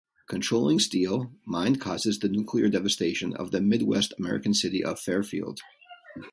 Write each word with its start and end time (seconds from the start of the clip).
Controlling 0.27 0.79
Steel, 0.79 1.31
Mind 1.45 1.79
causes 1.79 2.17
the 2.17 2.27
nuclear 2.27 2.69
devastation 2.69 3.35
of 3.35 3.51
the 3.51 3.61
midwest 3.61 4.15
American 4.17 4.51
city 4.55 4.83
of 4.83 4.99
Fairfield. 4.99 5.59